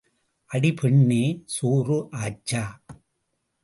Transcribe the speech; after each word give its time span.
அடி 0.51 0.71
பெண்ணே 0.73 1.21
சோறு 1.45 1.99
ஆச்சா? 2.13 2.63